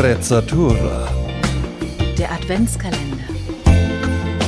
Sprezzatura. 0.00 1.12
Der 2.16 2.32
Adventskalender. 2.32 3.22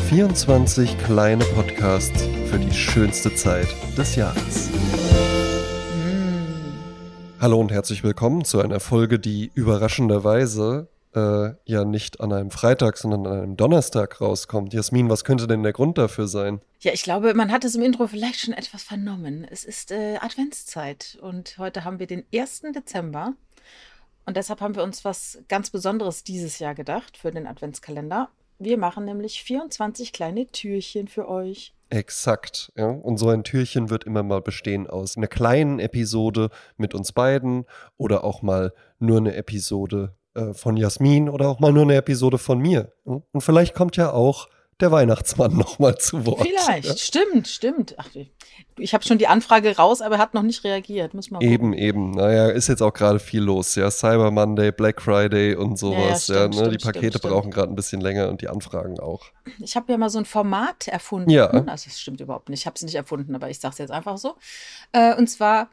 24 0.08 0.96
kleine 1.04 1.44
Podcasts 1.44 2.22
für 2.46 2.58
die 2.58 2.72
schönste 2.72 3.34
Zeit 3.34 3.66
des 3.94 4.16
Jahres. 4.16 4.70
Hallo 7.38 7.60
und 7.60 7.70
herzlich 7.70 8.02
willkommen 8.02 8.46
zu 8.46 8.62
einer 8.62 8.80
Folge, 8.80 9.18
die 9.18 9.50
überraschenderweise 9.54 10.88
äh, 11.14 11.50
ja 11.66 11.84
nicht 11.84 12.22
an 12.22 12.32
einem 12.32 12.50
Freitag, 12.50 12.96
sondern 12.96 13.26
an 13.26 13.42
einem 13.42 13.56
Donnerstag 13.58 14.22
rauskommt. 14.22 14.72
Jasmin, 14.72 15.10
was 15.10 15.22
könnte 15.22 15.46
denn 15.46 15.62
der 15.62 15.74
Grund 15.74 15.98
dafür 15.98 16.28
sein? 16.28 16.62
Ja, 16.80 16.94
ich 16.94 17.02
glaube, 17.02 17.34
man 17.34 17.52
hat 17.52 17.66
es 17.66 17.74
im 17.74 17.82
Intro 17.82 18.06
vielleicht 18.06 18.40
schon 18.40 18.54
etwas 18.54 18.84
vernommen. 18.84 19.46
Es 19.50 19.66
ist 19.66 19.92
äh, 19.92 20.16
Adventszeit 20.16 21.18
und 21.20 21.58
heute 21.58 21.84
haben 21.84 21.98
wir 21.98 22.06
den 22.06 22.24
1. 22.32 22.62
Dezember. 22.74 23.34
Und 24.24 24.36
deshalb 24.36 24.60
haben 24.60 24.76
wir 24.76 24.82
uns 24.82 25.04
was 25.04 25.42
ganz 25.48 25.70
Besonderes 25.70 26.24
dieses 26.24 26.58
Jahr 26.58 26.74
gedacht 26.74 27.16
für 27.16 27.30
den 27.30 27.46
Adventskalender. 27.46 28.28
Wir 28.58 28.78
machen 28.78 29.04
nämlich 29.04 29.42
24 29.42 30.12
kleine 30.12 30.46
Türchen 30.46 31.08
für 31.08 31.28
euch. 31.28 31.74
Exakt. 31.90 32.72
Ja. 32.76 32.88
Und 32.88 33.18
so 33.18 33.28
ein 33.28 33.44
Türchen 33.44 33.90
wird 33.90 34.04
immer 34.04 34.22
mal 34.22 34.40
bestehen 34.40 34.86
aus 34.86 35.16
einer 35.16 35.26
kleinen 35.26 35.78
Episode 35.78 36.50
mit 36.76 36.94
uns 36.94 37.12
beiden 37.12 37.64
oder 37.96 38.24
auch 38.24 38.40
mal 38.40 38.72
nur 38.98 39.18
eine 39.18 39.34
Episode 39.34 40.14
äh, 40.34 40.54
von 40.54 40.76
Jasmin 40.76 41.28
oder 41.28 41.48
auch 41.48 41.60
mal 41.60 41.72
nur 41.72 41.82
eine 41.82 41.96
Episode 41.96 42.38
von 42.38 42.58
mir. 42.58 42.92
Und 43.04 43.24
vielleicht 43.40 43.74
kommt 43.74 43.96
ja 43.96 44.12
auch 44.12 44.48
der 44.82 44.92
Weihnachtsmann 44.92 45.56
noch 45.56 45.78
mal 45.78 45.96
zu 45.96 46.26
Wort. 46.26 46.46
Vielleicht, 46.46 46.88
ja. 46.88 46.96
stimmt, 46.96 47.48
stimmt. 47.48 47.94
Ach, 47.98 48.08
ich 48.78 48.94
habe 48.94 49.04
schon 49.04 49.18
die 49.18 49.28
Anfrage 49.28 49.76
raus, 49.76 50.02
aber 50.02 50.16
er 50.16 50.20
hat 50.20 50.34
noch 50.34 50.42
nicht 50.42 50.64
reagiert. 50.64 51.14
Muss 51.14 51.30
man 51.30 51.40
eben, 51.40 51.72
eben. 51.72 52.10
Naja, 52.10 52.48
ist 52.48 52.68
jetzt 52.68 52.82
auch 52.82 52.92
gerade 52.92 53.18
viel 53.18 53.42
los. 53.42 53.74
Ja, 53.74 53.90
Cyber 53.90 54.30
Monday, 54.30 54.72
Black 54.72 55.00
Friday 55.00 55.54
und 55.54 55.78
sowas. 55.78 56.28
Ja, 56.28 56.34
ja, 56.34 56.40
stimmt, 56.42 56.54
ja 56.54 56.60
ne? 56.60 56.66
stimmt, 56.66 56.72
die 56.72 56.84
Pakete 56.84 57.18
stimmt, 57.18 57.32
brauchen 57.32 57.50
gerade 57.50 57.72
ein 57.72 57.76
bisschen 57.76 58.00
länger 58.00 58.28
und 58.28 58.42
die 58.42 58.48
Anfragen 58.48 58.98
auch. 59.00 59.24
Ich 59.60 59.76
habe 59.76 59.90
ja 59.92 59.98
mal 59.98 60.10
so 60.10 60.18
ein 60.18 60.24
Format 60.24 60.88
erfunden. 60.88 61.30
Ja. 61.30 61.46
Also, 61.46 61.88
es 61.88 62.00
stimmt 62.00 62.20
überhaupt 62.20 62.48
nicht. 62.48 62.60
Ich 62.60 62.66
habe 62.66 62.74
es 62.74 62.82
nicht 62.82 62.94
erfunden, 62.94 63.34
aber 63.34 63.48
ich 63.48 63.60
sage 63.60 63.72
es 63.72 63.78
jetzt 63.78 63.90
einfach 63.90 64.18
so. 64.18 64.34
Äh, 64.92 65.14
und 65.16 65.28
zwar 65.28 65.70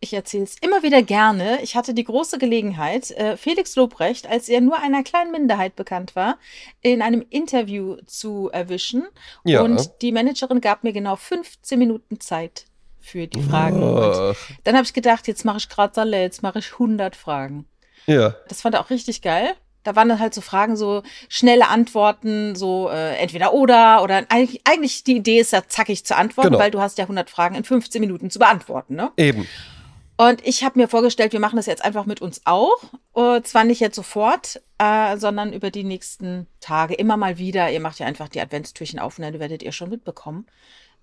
ich 0.00 0.12
erzähle 0.12 0.44
es 0.44 0.56
immer 0.60 0.82
wieder 0.82 1.02
gerne. 1.02 1.60
Ich 1.62 1.74
hatte 1.74 1.92
die 1.92 2.04
große 2.04 2.38
Gelegenheit, 2.38 3.10
äh, 3.12 3.36
Felix 3.36 3.74
Lobrecht, 3.76 4.26
als 4.28 4.48
er 4.48 4.60
nur 4.60 4.78
einer 4.78 5.02
kleinen 5.02 5.32
Minderheit 5.32 5.74
bekannt 5.76 6.14
war, 6.14 6.38
in 6.82 7.02
einem 7.02 7.24
Interview 7.30 7.96
zu 8.06 8.48
erwischen. 8.52 9.06
Ja. 9.44 9.62
Und 9.62 9.90
die 10.02 10.12
Managerin 10.12 10.60
gab 10.60 10.84
mir 10.84 10.92
genau 10.92 11.16
15 11.16 11.78
Minuten 11.78 12.20
Zeit 12.20 12.66
für 13.00 13.26
die 13.26 13.42
Fragen. 13.42 13.82
Oh. 13.82 14.34
dann 14.64 14.74
habe 14.74 14.84
ich 14.84 14.92
gedacht, 14.92 15.26
jetzt 15.28 15.44
mache 15.44 15.58
ich 15.58 15.68
gerade 15.68 15.94
Salle, 15.94 16.20
jetzt 16.20 16.42
mache 16.42 16.58
ich 16.58 16.72
100 16.72 17.16
Fragen. 17.16 17.66
Ja. 18.06 18.36
Das 18.48 18.60
fand 18.60 18.74
er 18.74 18.80
auch 18.80 18.90
richtig 18.90 19.22
geil. 19.22 19.54
Da 19.82 19.96
waren 19.96 20.08
dann 20.08 20.18
halt 20.18 20.34
so 20.34 20.40
Fragen, 20.40 20.76
so 20.76 21.02
schnelle 21.28 21.68
Antworten, 21.68 22.54
so 22.54 22.90
äh, 22.90 23.16
entweder 23.16 23.54
oder 23.54 24.02
oder 24.02 24.24
eigentlich, 24.28 24.60
eigentlich 24.64 25.04
die 25.04 25.16
Idee 25.16 25.40
ist 25.40 25.52
ja 25.52 25.62
zackig 25.66 26.04
zu 26.04 26.16
antworten, 26.16 26.50
genau. 26.50 26.60
weil 26.60 26.70
du 26.70 26.80
hast 26.80 26.98
ja 26.98 27.04
100 27.04 27.30
Fragen 27.30 27.54
in 27.54 27.64
15 27.64 28.00
Minuten 28.00 28.30
zu 28.30 28.38
beantworten, 28.38 28.96
ne? 28.96 29.12
Eben. 29.16 29.46
Und 30.20 30.44
ich 30.44 30.64
habe 30.64 30.80
mir 30.80 30.88
vorgestellt, 30.88 31.32
wir 31.32 31.38
machen 31.38 31.56
das 31.56 31.66
jetzt 31.66 31.84
einfach 31.84 32.04
mit 32.04 32.20
uns 32.20 32.42
auch. 32.44 32.82
Und 33.12 33.46
zwar 33.46 33.62
nicht 33.62 33.78
jetzt 33.78 33.94
sofort, 33.94 34.60
äh, 34.78 35.16
sondern 35.16 35.52
über 35.52 35.70
die 35.70 35.84
nächsten 35.84 36.48
Tage 36.60 36.94
immer 36.94 37.16
mal 37.16 37.38
wieder. 37.38 37.70
Ihr 37.70 37.78
macht 37.78 38.00
ja 38.00 38.06
einfach 38.06 38.28
die 38.28 38.40
Adventstürchen 38.40 38.98
auf 38.98 39.18
und 39.18 39.22
dann 39.22 39.38
werdet 39.38 39.62
ihr 39.62 39.70
schon 39.70 39.90
mitbekommen, 39.90 40.46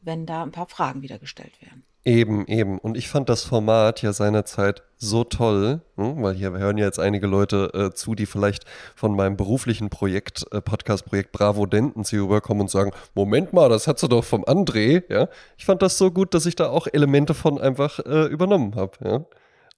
wenn 0.05 0.25
da 0.25 0.43
ein 0.43 0.51
paar 0.51 0.67
Fragen 0.67 1.01
wieder 1.01 1.19
gestellt 1.19 1.61
werden. 1.61 1.83
Eben, 2.07 2.45
eben. 2.45 2.77
Und 2.77 2.97
ich 2.97 3.09
fand 3.09 3.29
das 3.29 3.43
Format 3.43 4.03
ja 4.03 4.13
seinerzeit 4.13 4.83
so 4.97 5.23
toll, 5.23 5.81
hm, 5.95 6.21
weil 6.21 6.35
hier 6.35 6.51
hören 6.51 6.77
ja 6.77 6.85
jetzt 6.85 6.99
einige 6.99 7.25
Leute 7.25 7.71
äh, 7.73 7.95
zu, 7.95 8.13
die 8.13 8.27
vielleicht 8.27 8.65
von 8.95 9.15
meinem 9.15 9.37
beruflichen 9.37 9.89
Projekt, 9.89 10.45
äh, 10.51 10.61
Podcast-Projekt 10.61 11.31
Bravo 11.31 11.65
Dentons 11.65 12.11
hier 12.11 12.21
rüberkommen 12.21 12.61
und 12.61 12.69
sagen, 12.69 12.91
Moment 13.15 13.53
mal, 13.53 13.69
das 13.69 13.87
hat 13.87 13.97
sie 13.97 14.07
doch 14.07 14.23
vom 14.23 14.43
André, 14.43 15.03
ja. 15.11 15.27
Ich 15.57 15.65
fand 15.65 15.81
das 15.81 15.97
so 15.97 16.11
gut, 16.11 16.35
dass 16.35 16.45
ich 16.45 16.55
da 16.55 16.69
auch 16.69 16.85
Elemente 16.93 17.33
von 17.33 17.59
einfach 17.59 17.97
äh, 18.05 18.25
übernommen 18.25 18.75
habe, 18.75 18.91
ja. 19.03 19.25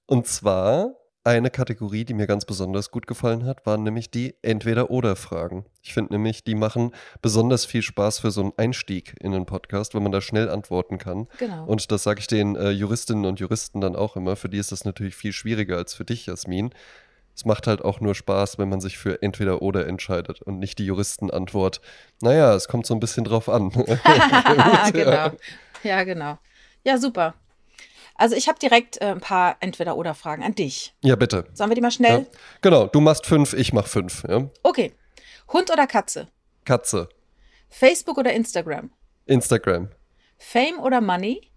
Und 0.06 0.28
zwar 0.28 0.96
eine 1.28 1.50
Kategorie, 1.50 2.06
die 2.06 2.14
mir 2.14 2.26
ganz 2.26 2.46
besonders 2.46 2.90
gut 2.90 3.06
gefallen 3.06 3.46
hat, 3.46 3.66
waren 3.66 3.84
nämlich 3.84 4.10
die 4.10 4.36
Entweder-Oder-Fragen. 4.44 5.66
Ich 5.82 5.94
finde 5.94 6.14
nämlich, 6.14 6.46
die 6.46 6.56
machen 6.56 6.92
besonders 7.22 7.66
viel 7.66 7.82
Spaß 7.82 8.20
für 8.20 8.32
so 8.32 8.42
einen 8.42 8.54
Einstieg 8.56 9.14
in 9.20 9.34
den 9.34 9.46
Podcast, 9.46 9.94
wenn 9.94 10.04
man 10.04 10.14
da 10.14 10.22
schnell 10.22 10.50
antworten 10.50 10.98
kann. 10.98 11.28
Genau. 11.38 11.66
Und 11.66 11.92
das 11.92 12.04
sage 12.04 12.22
ich 12.22 12.28
den 12.28 12.56
äh, 12.56 12.70
Juristinnen 12.70 13.26
und 13.26 13.42
Juristen 13.42 13.82
dann 13.82 13.98
auch 13.98 14.16
immer. 14.16 14.38
Für 14.38 14.48
die 14.48 14.58
ist 14.58 14.72
das 14.72 14.86
natürlich 14.86 15.16
viel 15.16 15.34
schwieriger 15.34 15.76
als 15.76 15.94
für 15.94 16.06
dich, 16.06 16.28
Jasmin. 16.28 16.70
Es 17.36 17.44
macht 17.44 17.68
halt 17.68 17.84
auch 17.84 18.00
nur 18.00 18.16
Spaß, 18.16 18.58
wenn 18.58 18.70
man 18.70 18.80
sich 18.80 18.98
für 18.98 19.22
entweder 19.22 19.62
oder 19.62 19.86
entscheidet 19.86 20.42
und 20.42 20.60
nicht 20.60 20.80
die 20.80 20.86
Juristenantwort. 20.86 21.82
Naja, 22.22 22.56
es 22.56 22.70
kommt 22.70 22.86
so 22.86 22.94
ein 22.96 23.02
bisschen 23.02 23.26
drauf 23.26 23.50
an. 23.50 23.70
genau. 24.94 25.32
Ja, 25.84 26.04
genau. 26.06 26.40
Ja, 26.86 26.98
super. 26.98 27.36
Also 28.18 28.36
ich 28.36 28.48
habe 28.48 28.58
direkt 28.60 29.00
äh, 29.02 29.06
ein 29.06 29.20
paar 29.22 29.58
Entweder-Oder-Fragen 29.60 30.44
an 30.44 30.56
dich. 30.56 30.96
Ja, 31.04 31.16
bitte. 31.16 31.46
Sollen 31.54 31.70
wir 31.70 31.76
die 31.76 31.82
mal 31.82 31.92
schnell? 31.92 32.22
Ja. 32.22 32.40
Genau, 32.62 32.88
du 32.88 33.00
machst 33.00 33.26
fünf, 33.26 33.54
ich 33.54 33.74
mach 33.74 33.88
fünf. 33.88 34.24
Ja. 34.28 34.50
Okay. 34.64 34.94
Hund 35.54 35.72
oder 35.72 35.88
Katze? 35.88 36.28
Katze. 36.66 37.10
Facebook 37.70 38.18
oder 38.18 38.34
Instagram? 38.34 38.92
Instagram. 39.28 39.90
Fame 40.38 40.80
oder 40.80 41.00
Money? 41.00 41.52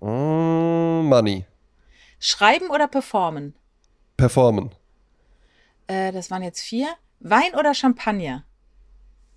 Mm, 0.00 1.06
money. 1.08 1.46
Schreiben 2.18 2.70
oder 2.70 2.88
performen? 2.88 3.54
Performen. 4.16 4.70
Äh, 5.86 6.12
das 6.12 6.30
waren 6.30 6.42
jetzt 6.42 6.60
vier. 6.60 6.88
Wein 7.20 7.54
oder 7.58 7.74
Champagner? 7.74 8.44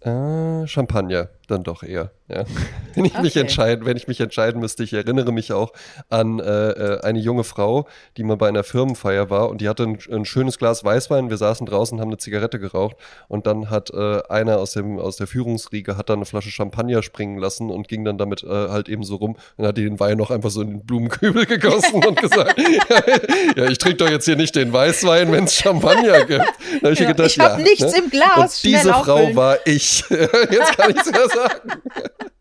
Äh, 0.01 0.67
Champagner, 0.67 1.29
dann 1.47 1.63
doch 1.63 1.83
eher. 1.83 2.11
Ja. 2.27 2.43
Wenn 2.95 3.05
ich 3.05 3.13
okay. 3.13 3.21
mich 3.21 3.35
entscheiden, 3.35 3.85
wenn 3.85 3.97
ich 3.97 4.07
mich 4.07 4.21
entscheiden 4.21 4.61
müsste, 4.61 4.81
ich 4.83 4.93
erinnere 4.93 5.33
mich 5.33 5.51
auch 5.51 5.73
an 6.09 6.39
äh, 6.39 6.69
äh, 6.69 7.01
eine 7.01 7.19
junge 7.19 7.43
Frau, 7.43 7.87
die 8.15 8.23
mal 8.23 8.37
bei 8.37 8.47
einer 8.47 8.63
Firmenfeier 8.63 9.29
war 9.29 9.49
und 9.49 9.59
die 9.59 9.67
hatte 9.67 9.83
ein, 9.83 9.99
ein, 10.09 10.23
schönes 10.23 10.57
Glas 10.57 10.85
Weißwein. 10.85 11.29
Wir 11.29 11.35
saßen 11.35 11.67
draußen, 11.67 11.99
haben 11.99 12.07
eine 12.07 12.17
Zigarette 12.17 12.57
geraucht 12.57 12.95
und 13.27 13.47
dann 13.47 13.69
hat 13.69 13.89
äh, 13.89 14.21
einer 14.29 14.59
aus 14.59 14.71
dem 14.71 14.97
aus 14.97 15.17
der 15.17 15.27
Führungsriege 15.27 15.97
hat 15.97 16.09
dann 16.09 16.19
eine 16.19 16.25
Flasche 16.25 16.51
Champagner 16.51 17.03
springen 17.03 17.37
lassen 17.37 17.69
und 17.69 17.89
ging 17.89 18.05
dann 18.05 18.17
damit 18.17 18.43
äh, 18.43 18.47
halt 18.47 18.87
eben 18.87 19.03
so 19.03 19.17
rum 19.17 19.35
und 19.57 19.67
hat 19.67 19.75
den 19.75 19.99
Wein 19.99 20.17
noch 20.17 20.31
einfach 20.31 20.49
so 20.49 20.61
in 20.61 20.69
den 20.69 20.85
Blumenkübel 20.85 21.45
gegossen 21.45 22.03
und 22.03 22.19
gesagt, 22.21 22.57
ja, 23.57 23.65
ich 23.65 23.77
trinke 23.77 23.97
doch 23.97 24.09
jetzt 24.09 24.23
hier 24.23 24.37
nicht 24.37 24.55
den 24.55 24.71
Weißwein, 24.71 25.33
wenn 25.33 25.43
es 25.43 25.55
Champagner 25.55 26.23
gibt. 26.25 26.45
Da 26.81 26.87
hab 26.87 26.93
ich, 26.93 26.99
ja, 26.99 27.07
gedacht, 27.09 27.27
ich 27.27 27.39
habe 27.39 27.61
ja, 27.61 27.67
nichts 27.67 27.91
ne? 27.91 28.03
im 28.03 28.09
Glas. 28.09 28.37
Und 28.37 28.63
diese 28.63 28.93
Frau 28.93 29.35
war 29.35 29.57
ich. 29.65 30.05
jetzt 30.09 30.77
kann 30.77 30.91
ich 30.91 30.97
es 30.97 31.11
sagen. 31.35 31.81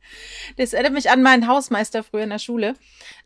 Das 0.56 0.72
erinnert 0.72 0.92
mich 0.92 1.10
an 1.10 1.22
meinen 1.22 1.48
Hausmeister 1.48 2.04
früher 2.04 2.24
in 2.24 2.30
der 2.30 2.38
Schule. 2.38 2.74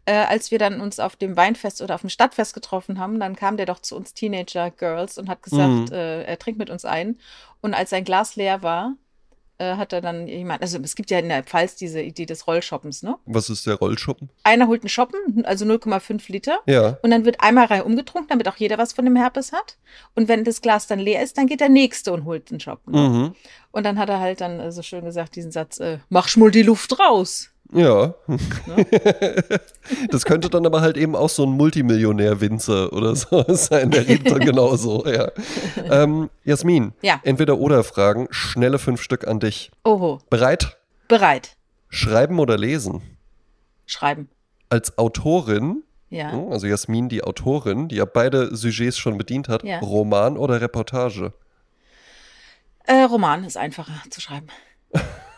Äh, 0.07 0.13
als 0.13 0.51
wir 0.51 0.59
dann 0.59 0.81
uns 0.81 1.01
auf 1.01 1.17
dem 1.17 1.37
Weinfest 1.37 1.83
oder 1.83 1.95
auf 1.97 2.01
dem 2.01 2.11
Stadtfest 2.11 2.55
getroffen 2.55 2.99
haben, 2.99 3.21
dann 3.21 3.37
kam 3.37 3.57
der 3.57 3.67
doch 3.67 3.81
zu 3.81 3.97
uns 3.97 4.15
Teenager 4.15 4.71
Girls 4.71 5.19
und 5.19 5.29
hat 5.29 5.43
gesagt, 5.43 5.91
mhm. 5.91 5.93
äh, 5.93 6.23
er 6.23 6.39
trinkt 6.39 6.59
mit 6.59 6.71
uns 6.71 6.85
ein. 6.85 7.19
Und 7.61 7.75
als 7.75 7.91
sein 7.91 8.05
Glas 8.05 8.37
leer 8.37 8.63
war, 8.63 8.95
äh, 9.59 9.77
hat 9.77 9.93
er 9.93 10.01
dann 10.01 10.27
jemand, 10.27 10.63
also 10.63 10.79
es 10.83 10.95
gibt 10.95 11.11
ja 11.11 11.19
in 11.19 11.29
der 11.29 11.43
Pfalz 11.43 11.77
diese 11.77 12.01
Idee 12.01 12.27
des 12.27 12.47
Rollshoppens, 12.47 13.03
ne? 13.03 13.17
Was 13.27 13.51
ist 13.51 13.67
der 13.67 13.75
Rollshoppen? 13.75 14.31
Einer 14.45 14.69
holt 14.69 14.83
einen 14.83 14.89
Shoppen, 14.89 15.45
also 15.45 15.65
0,5 15.65 16.31
Liter. 16.31 16.61
Ja. 16.67 16.99
Und 17.03 17.11
dann 17.11 17.25
wird 17.25 17.41
einmal 17.41 17.67
rein 17.67 17.83
umgetrunken, 17.83 18.29
damit 18.29 18.49
auch 18.49 18.57
jeder 18.57 18.79
was 18.79 18.93
von 18.93 19.05
dem 19.05 19.17
Herpes 19.17 19.53
hat. 19.53 19.77
Und 20.15 20.29
wenn 20.29 20.45
das 20.45 20.63
Glas 20.63 20.87
dann 20.87 20.99
leer 20.99 21.23
ist, 21.23 21.39
dann 21.39 21.47
geht 21.47 21.61
der 21.61 21.69
Nächste 21.69 22.13
und 22.13 22.25
holt 22.25 22.51
einen 22.51 22.61
Shoppen. 22.61 22.93
Ne? 22.93 23.09
Mhm. 23.09 23.35
Und 23.71 23.85
dann 23.85 23.99
hat 23.99 24.09
er 24.09 24.21
halt 24.21 24.41
dann 24.41 24.61
äh, 24.61 24.73
so 24.73 24.83
schön 24.83 25.05
gesagt, 25.05 25.37
diesen 25.37 25.51
Satz, 25.51 25.79
äh, 25.79 25.99
mach 26.09 26.29
schmul 26.29 26.51
die 26.51 26.63
Luft 26.63 26.99
raus. 26.99 27.51
Ja. 27.73 28.15
Ne? 28.67 28.87
das 30.11 30.25
könnte 30.25 30.49
dann 30.49 30.65
aber 30.65 30.81
halt 30.81 30.97
eben 30.97 31.15
auch 31.15 31.29
so 31.29 31.45
ein 31.45 31.51
Multimillionär-Winzer 31.51 32.93
oder 32.93 33.15
so 33.15 33.45
sein. 33.49 33.91
Der 33.91 34.09
redet 34.09 34.31
dann 34.31 34.41
genauso, 34.41 35.05
ja. 35.07 35.31
Ähm, 35.91 36.31
Jasmin, 36.45 36.93
ja. 37.03 37.21
entweder 37.25 37.59
oder 37.59 37.85
Fragen, 37.85 38.27
schnelle 38.31 38.79
fünf 38.79 39.03
Stück 39.03 39.27
an 39.27 39.41
dich. 39.41 39.71
Oho. 39.85 40.21
Bereit? 40.31 40.79
Bereit. 41.09 41.57
Schreiben 41.91 42.39
oder 42.39 42.57
lesen? 42.57 43.03
Schreiben. 43.87 44.29
Als 44.71 44.97
Autorin, 44.99 45.83
ja. 46.11 46.33
Hm, 46.33 46.53
also 46.53 46.67
Jasmin, 46.67 47.09
die 47.09 47.23
Autorin, 47.23 47.89
die 47.89 47.97
ja 47.97 48.05
beide 48.07 48.55
Sujets 48.57 48.99
schon 48.99 49.19
bedient 49.19 49.49
hat, 49.49 49.63
ja. 49.63 49.79
Roman 49.81 50.39
oder 50.39 50.61
Reportage? 50.61 51.33
Äh, 52.85 53.03
Roman 53.03 53.45
ist 53.45 53.57
einfacher 53.59 53.93
zu 54.09 54.21
schreiben. 54.21 54.47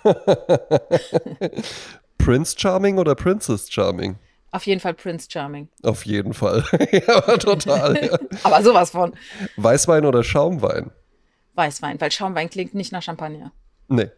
Prince 2.24 2.54
Charming 2.58 2.98
oder 2.98 3.14
Princess 3.14 3.70
Charming? 3.70 4.16
Auf 4.52 4.66
jeden 4.66 4.80
Fall 4.80 4.94
Prince 4.94 5.28
Charming. 5.30 5.68
Auf 5.82 6.04
jeden 6.04 6.34
Fall. 6.34 6.64
ja, 6.92 7.20
total. 7.38 8.04
Ja. 8.04 8.18
aber 8.42 8.62
sowas 8.62 8.90
von. 8.90 9.14
Weißwein 9.56 10.04
oder 10.04 10.22
Schaumwein? 10.24 10.90
Weißwein, 11.54 12.00
weil 12.00 12.10
Schaumwein 12.10 12.50
klingt 12.50 12.74
nicht 12.74 12.92
nach 12.92 13.02
Champagner. 13.02 13.52
Nee. 13.88 14.10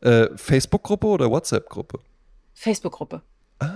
Äh, 0.00 0.28
Facebook-Gruppe 0.36 1.06
oder 1.06 1.30
WhatsApp-Gruppe? 1.30 2.00
Facebook-Gruppe. 2.54 3.22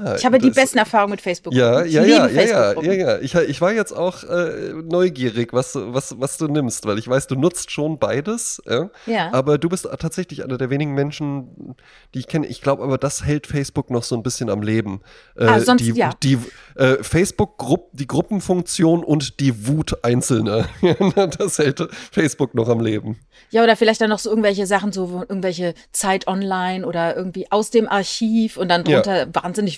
Ah, 0.05 0.15
Ich 0.17 0.25
habe 0.25 0.39
die 0.39 0.51
besten 0.51 0.79
Erfahrungen 0.79 1.13
mit 1.13 1.21
Facebook. 1.21 1.53
Ja, 1.55 1.85
Ich 1.85 1.93
ja, 1.93 2.05
ja, 2.05 2.27
ja, 2.29 2.73
ja, 2.83 2.93
ja. 2.93 3.19
Ich, 3.19 3.35
ich 3.35 3.61
war 3.61 3.73
jetzt 3.73 3.93
auch 3.93 4.25
äh, 4.25 4.73
neugierig, 4.85 5.53
was, 5.53 5.73
du- 5.73 5.93
was, 5.95 6.19
was 6.21 6.37
du 6.39 6.47
nimmst, 6.49 6.87
weil 6.87 6.99
ich 6.99 7.09
weiß, 7.09 7.27
du 7.27 7.35
nutzt 7.37 7.71
schon 7.71 7.99
beides. 7.99 8.63
Ja? 8.69 8.91
Ja. 9.07 9.33
Aber 9.33 9.59
du 9.59 9.69
bist 9.69 9.89
tatsächlich 9.99 10.45
einer 10.45 10.59
der 10.59 10.71
wenigen 10.71 10.95
Menschen, 10.95 11.75
die 12.15 12.21
ich 12.21 12.29
kenne. 12.29 12.47
Ich 12.47 12.61
glaube 12.63 12.83
aber, 12.83 12.99
das 12.99 13.25
hält 13.25 13.47
Facebook 13.47 13.91
noch 13.91 14.03
so 14.03 14.15
ein 14.17 14.23
bisschen 14.23 14.51
am 14.51 14.63
Leben. 14.63 15.01
Äh, 15.37 15.45
Ah, 15.47 15.61
sonst- 15.61 15.83
die 15.83 15.93
ja. 15.93 16.11
die 16.23 16.39
äh, 16.77 16.97
Facebook-Grupp, 17.03 17.91
die 17.93 18.07
Gruppenfunktion 18.07 19.05
und 19.05 19.41
die 19.41 19.67
Wut 19.67 20.05
Einzelner. 20.05 20.69
das 21.39 21.59
hält 21.59 21.87
Facebook 22.13 22.55
noch 22.55 22.69
am 22.69 22.81
Leben. 22.81 23.19
Ja, 23.51 23.63
oder 23.63 23.77
vielleicht 23.77 24.01
dann 24.01 24.11
noch 24.11 24.19
so 24.19 24.31
irgendwelche 24.31 24.67
Sachen, 24.67 24.93
so 24.93 25.25
irgendwelche 25.29 25.75
Zeit 25.93 26.27
online 26.27 26.87
oder 26.87 27.17
irgendwie 27.17 27.51
aus 27.51 27.71
dem 27.71 27.89
Archiv 27.89 28.57
und 28.57 28.69
dann 28.69 28.85
Ja. 28.87 29.01
drunter 29.01 29.27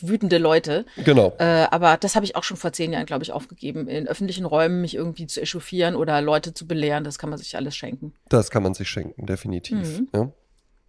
wahnsinnig 0.03 0.13
wütende 0.13 0.39
Leute. 0.39 0.85
Genau. 1.05 1.35
Äh, 1.39 1.67
aber 1.71 1.97
das 1.97 2.17
habe 2.17 2.25
ich 2.25 2.37
auch 2.37 2.45
schon 2.45 2.57
vor 2.57 2.73
zehn 2.73 2.93
Jahren, 2.93 3.07
glaube 3.07 3.23
ich, 3.23 3.33
aufgegeben. 3.33 3.89
In 3.89 4.09
öffentlichen 4.09 4.45
Räumen 4.45 4.81
mich 4.81 4.95
irgendwie 4.95 5.27
zu 5.27 5.41
echauffieren 5.41 5.97
oder 5.97 6.21
Leute 6.21 6.55
zu 6.55 6.67
belehren, 6.67 7.05
das 7.05 7.19
kann 7.19 7.31
man 7.31 7.39
sich 7.39 7.57
alles 7.57 7.77
schenken. 7.77 8.15
Das 8.29 8.51
kann 8.51 8.63
man 8.63 8.75
sich 8.75 8.89
schenken, 8.89 9.27
definitiv. 9.27 10.01
Mhm. 10.01 10.09
Ja. 10.15 10.33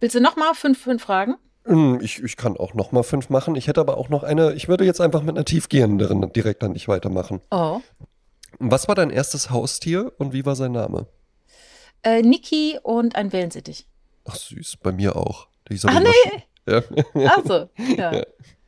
Willst 0.00 0.16
du 0.16 0.20
noch 0.20 0.36
mal 0.36 0.54
fünf, 0.54 0.82
fünf 0.82 1.02
Fragen? 1.02 1.36
Hm, 1.64 2.00
Ich, 2.02 2.22
ich 2.22 2.36
kann 2.36 2.56
auch 2.56 2.74
noch 2.74 2.90
mal 2.92 3.04
fünf 3.04 3.28
machen. 3.30 3.54
Ich 3.54 3.68
hätte 3.68 3.80
aber 3.80 3.96
auch 3.96 4.08
noch 4.08 4.24
eine, 4.24 4.52
ich 4.54 4.66
würde 4.68 4.84
jetzt 4.84 5.00
einfach 5.00 5.22
mit 5.22 5.36
einer 5.36 5.44
tiefgehenderen 5.44 6.32
direkt 6.32 6.64
an 6.64 6.74
dich 6.74 6.88
weitermachen. 6.88 7.40
Oh. 7.50 7.80
Was 8.58 8.88
war 8.88 8.94
dein 8.94 9.10
erstes 9.10 9.50
Haustier 9.50 10.12
und 10.18 10.32
wie 10.32 10.44
war 10.44 10.56
sein 10.56 10.72
Name? 10.72 11.06
Äh, 12.02 12.22
Niki 12.22 12.78
und 12.82 13.14
ein 13.14 13.32
Wellensittich. 13.32 13.86
Ach 14.24 14.34
süß, 14.36 14.78
bei 14.82 14.90
mir 14.92 15.14
auch. 15.16 15.46
Die 15.68 15.74
ist 15.74 15.84
Ah, 15.84 15.90
aber 15.90 16.00
immer 16.00 16.10
nee. 16.10 16.42
Ja. 16.66 16.82
Ach 17.28 17.42
so, 17.44 17.68
ja. 17.96 18.12
Ja. 18.16 18.22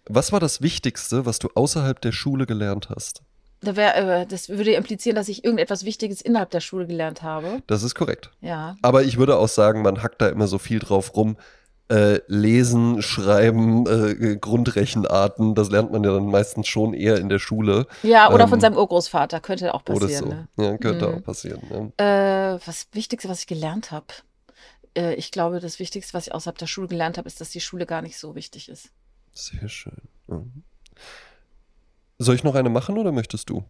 Was 0.07 0.33
war 0.33 0.41
das 0.41 0.61
Wichtigste, 0.63 1.25
was 1.27 1.39
du 1.39 1.49
außerhalb 1.55 2.01
der 2.01 2.13
Schule 2.13 2.47
gelernt 2.47 2.89
hast? 2.95 3.23
Da 3.61 3.77
wär, 3.77 3.97
äh, 4.21 4.27
das 4.27 4.51
würde 4.51 4.75
implizieren, 4.75 5.17
dass 5.17 5.29
ich 5.29 5.45
irgendetwas 5.45 5.85
Wichtiges 5.87 6.21
innerhalb 6.21 6.51
der 6.51 6.61
Schule 6.61 6.87
gelernt 6.87 7.23
habe. 7.23 7.63
Das 7.67 7.83
ist 7.83 7.95
korrekt. 7.95 8.31
Ja. 8.43 8.77
Aber 8.83 9.05
ich 9.05 9.17
würde 9.17 9.39
auch 9.39 9.49
sagen, 9.49 9.81
man 9.83 10.03
hackt 10.03 10.21
da 10.21 10.29
immer 10.29 10.47
so 10.47 10.59
viel 10.59 10.79
drauf 10.81 11.17
rum. 11.17 11.37
Äh, 11.89 12.21
lesen, 12.29 13.03
schreiben, 13.03 13.87
äh, 13.87 14.37
Grundrechenarten, 14.37 15.55
das 15.55 15.71
lernt 15.71 15.93
man 15.93 16.03
ja 16.03 16.13
dann 16.15 16.27
meistens 16.27 16.67
schon 16.67 16.95
eher 16.95 17.19
in 17.19 17.29
der 17.29 17.39
Schule 17.39 17.87
Ja, 18.03 18.33
oder 18.33 18.49
von 18.49 18.57
Ähm, 18.59 18.61
seinem 18.63 18.77
Urgroßvater 18.79 19.41
könnte 19.41 19.75
auch 19.75 19.83
oder 19.83 20.01
passieren. 20.01 20.49
so. 20.57 20.63
Ne? 20.63 20.71
Ja, 20.71 20.79
könnte 20.79 21.07
Mhm. 21.09 21.15
auch 21.15 21.23
passieren. 21.23 21.93
Ja. 21.99 22.55
Äh, 22.55 22.59
was 22.67 22.87
Wichtigste, 22.93 23.29
was 23.29 23.41
ich 23.41 23.47
gelernt 23.47 23.91
habe. 23.91 24.07
Äh, 24.97 25.15
ich 25.17 25.31
glaube, 25.31 25.61
das 25.61 25.79
Wichtigste, 25.79 26.15
was 26.15 26.27
ich 26.29 26.35
außerhalb 26.35 26.57
der 26.57 26.67
Schule 26.67 26.89
gelernt 26.89 27.19
habe, 27.19 27.27
ist, 27.27 27.41
dass 27.43 27.51
die 27.51 27.61
Schule 27.61 27.85
gar 27.85 28.01
nicht 28.01 28.19
so 28.19 28.35
wichtig 28.35 28.71
ist. 28.71 28.89
Sehr 29.35 29.69
schön. 29.69 30.01
Mhm. 30.29 30.63
Soll 32.19 32.35
ich 32.37 32.45
noch 32.45 32.55
eine 32.55 32.71
machen 32.71 32.97
oder 32.97 33.13
möchtest 33.13 33.51
du? 33.51 33.65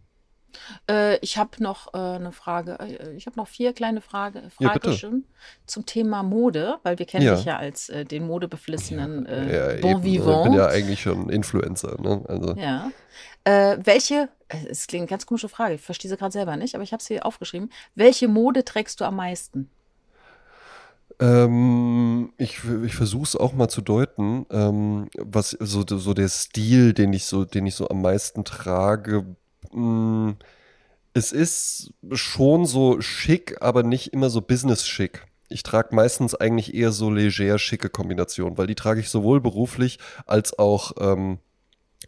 Äh, 0.89 1.17
ich 1.17 1.37
habe 1.37 1.61
noch 1.61 1.93
äh, 1.93 1.97
eine 1.97 2.31
Frage. 2.31 2.77
Äh, 2.79 3.13
ich 3.15 3.25
habe 3.25 3.35
noch 3.37 3.47
vier 3.47 3.73
kleine 3.73 3.99
Frage, 3.99 4.43
Ja, 4.59 4.69
Fragen 4.69 4.93
schon 4.93 5.23
zum 5.65 5.85
Thema 5.85 6.23
Mode, 6.23 6.77
weil 6.83 6.97
wir 6.97 7.05
kennen 7.05 7.25
Ja. 7.25 7.35
dich 7.35 7.45
ja 7.45 7.57
als 7.57 7.89
äh, 7.89 8.05
den 8.05 8.25
modebeflissenen 8.25 9.25
äh, 9.25 9.75
ja, 9.75 9.81
Bon 9.81 9.91
eben. 9.91 9.99
Ich 9.99 10.21
Vivant. 10.21 10.43
bin 10.45 10.53
ja 10.53 10.67
eigentlich 10.67 11.01
schon 11.01 11.29
Influencer. 11.29 11.99
Ne? 12.01 12.23
Also, 12.27 12.53
Ja. 12.55 12.91
Äh, 13.43 13.77
welche, 13.83 14.29
äh, 14.47 14.67
es 14.69 14.87
klingt 14.87 15.01
eine 15.03 15.09
ganz 15.09 15.25
komische 15.25 15.49
Frage, 15.49 15.75
ich 15.75 15.81
verstehe 15.81 16.09
sie 16.09 16.17
gerade 16.17 16.31
selber 16.31 16.55
nicht, 16.55 16.73
aber 16.75 16.83
ich 16.83 16.93
habe 16.93 17.03
sie 17.03 17.21
aufgeschrieben. 17.21 17.69
Welche 17.95 18.27
Mode 18.27 18.63
trägst 18.63 19.01
du 19.01 19.05
am 19.05 19.17
meisten? 19.17 19.69
Ähm, 21.19 22.33
ich 22.37 22.59
ich 22.83 22.95
versuche 22.95 23.23
es 23.23 23.35
auch 23.35 23.53
mal 23.53 23.69
zu 23.69 23.81
deuten, 23.81 24.45
ähm, 24.51 25.09
was 25.17 25.51
so, 25.59 25.83
so 25.87 26.13
der 26.13 26.27
Stil, 26.29 26.93
den 26.93 27.13
ich 27.13 27.25
so, 27.25 27.45
den 27.45 27.65
ich 27.67 27.75
so 27.75 27.87
am 27.89 28.01
meisten 28.01 28.43
trage. 28.43 29.25
mh, 29.71 30.35
es 31.13 31.31
ist 31.31 31.93
schon 32.13 32.65
so 32.65 33.01
schick, 33.01 33.57
aber 33.61 33.83
nicht 33.83 34.13
immer 34.13 34.29
so 34.29 34.41
business-schick. 34.41 35.25
Ich 35.49 35.63
trage 35.63 35.95
meistens 35.95 36.35
eigentlich 36.35 36.73
eher 36.75 36.91
so 36.91 37.09
leger 37.09 37.59
schicke 37.59 37.89
Kombinationen, 37.89 38.57
weil 38.57 38.67
die 38.67 38.75
trage 38.75 38.99
ich 39.01 39.09
sowohl 39.09 39.41
beruflich 39.41 39.99
als 40.25 40.59
auch, 40.59 40.93
ähm, 40.99 41.39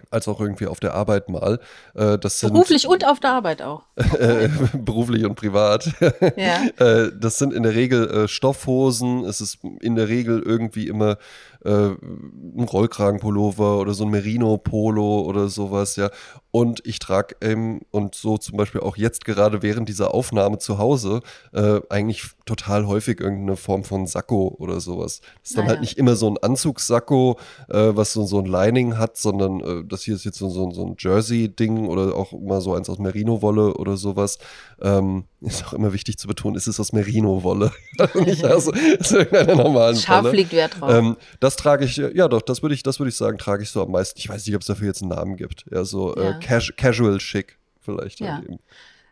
als 0.09 0.27
auch 0.27 0.39
irgendwie 0.39 0.67
auf 0.67 0.79
der 0.79 0.93
Arbeit 0.93 1.29
mal. 1.29 1.59
Äh, 1.93 2.17
das 2.17 2.39
sind, 2.39 2.53
Beruflich 2.53 2.87
und 2.87 3.05
auf 3.05 3.19
der 3.19 3.31
Arbeit 3.31 3.61
auch. 3.61 3.83
äh, 4.19 4.49
beruflich 4.73 5.25
und 5.25 5.35
privat. 5.35 5.89
Ja. 6.35 6.65
Äh, 6.77 7.11
das 7.19 7.37
sind 7.37 7.53
in 7.53 7.63
der 7.63 7.73
Regel 7.73 8.27
Stoffhosen. 8.27 9.23
Es 9.25 9.41
ist 9.41 9.59
in 9.81 9.95
der 9.95 10.07
Regel 10.07 10.41
irgendwie 10.41 10.87
immer 10.87 11.17
äh, 11.63 11.89
ein 11.89 12.67
Rollkragenpullover 12.71 13.79
oder 13.79 13.93
so 13.93 14.05
ein 14.05 14.11
Merino-Polo 14.11 15.21
oder 15.21 15.47
sowas, 15.49 15.95
ja. 15.95 16.09
Und 16.51 16.81
ich 16.85 16.99
trage 16.99 17.35
ähm, 17.41 17.81
und 17.91 18.15
so 18.15 18.37
zum 18.37 18.57
Beispiel 18.57 18.81
auch 18.81 18.97
jetzt 18.97 19.25
gerade 19.25 19.61
während 19.61 19.89
dieser 19.89 20.13
Aufnahme 20.13 20.57
zu 20.57 20.77
Hause 20.79 21.21
äh, 21.53 21.81
eigentlich 21.89 22.23
total 22.45 22.87
häufig 22.87 23.19
irgendeine 23.19 23.57
Form 23.57 23.83
von 23.83 24.07
Sakko 24.07 24.55
oder 24.57 24.79
sowas. 24.79 25.21
Das 25.41 25.51
ist 25.51 25.57
dann 25.57 25.67
halt 25.67 25.77
ja. 25.77 25.81
nicht 25.81 25.97
immer 25.97 26.15
so 26.15 26.29
ein 26.29 26.37
Anzugssakko, 26.37 27.37
äh, 27.69 27.91
was 27.93 28.13
so, 28.13 28.25
so 28.25 28.39
ein 28.39 28.45
Lining 28.45 28.97
hat, 28.97 29.17
sondern 29.17 29.59
äh, 29.59 29.83
das 29.85 30.03
hier 30.03 30.15
ist 30.15 30.25
jetzt 30.25 30.37
so, 30.37 30.49
so, 30.49 30.71
so 30.71 30.85
ein 30.85 30.95
Jersey-Ding 30.97 31.87
oder 31.87 32.15
auch 32.15 32.31
mal 32.31 32.61
so 32.61 32.73
eins 32.73 32.89
aus 32.89 32.97
Merino-Wolle 32.97 33.75
oder 33.75 33.97
sowas. 33.97 34.39
Ähm, 34.81 35.25
ist 35.41 35.65
auch 35.65 35.73
immer 35.73 35.93
wichtig 35.93 36.17
zu 36.17 36.27
betonen, 36.27 36.55
es 36.55 36.67
ist 36.67 36.79
aus 36.79 36.93
Merino-Wolle. 36.93 37.71
nicht 38.25 38.43
aus, 38.43 38.67
aus 38.67 39.11
irgendeiner 39.11 39.55
normalen 39.55 39.95
Scharf 39.95 40.25
Wolle. 40.25 40.35
liegt 40.35 40.51
Wert 40.51 40.79
drauf. 40.79 40.91
Ähm, 40.91 41.17
das 41.39 41.55
trage 41.55 41.85
ich, 41.85 41.99
äh, 41.99 42.15
ja 42.15 42.27
doch, 42.27 42.41
das 42.41 42.61
würde 42.63 42.73
ich, 42.73 42.81
das 42.83 42.99
würde 42.99 43.09
ich 43.09 43.15
sagen, 43.15 43.37
trage 43.37 43.61
ich 43.63 43.69
so 43.69 43.83
am 43.83 43.91
meisten. 43.91 44.19
Ich 44.19 44.27
weiß 44.27 44.45
nicht, 44.45 44.55
ob 44.55 44.61
es 44.61 44.67
dafür 44.67 44.87
jetzt 44.87 45.01
einen 45.01 45.11
Namen 45.11 45.37
gibt. 45.37 45.65
Ja, 45.71 45.83
so 45.83 46.15
Ja. 46.15 46.37
Äh, 46.37 46.39
cas 46.39 46.71
casual 46.75 47.19
schick 47.19 47.59
vielleicht. 47.81 48.19
Ja. 48.19 48.41
Halt 48.41 48.59